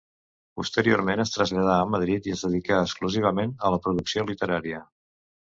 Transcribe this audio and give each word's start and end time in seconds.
Posteriorment 0.59 1.21
es 1.23 1.33
traslladà 1.35 1.75
a 1.81 1.91
Madrid 1.97 2.31
i 2.31 2.33
es 2.37 2.41
dedicà 2.47 2.81
exclusivament 2.87 3.55
a 3.69 3.73
la 3.77 3.81
producció 3.87 4.27
literària. 4.33 4.83